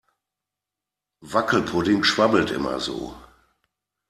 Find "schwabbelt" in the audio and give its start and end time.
2.03-2.49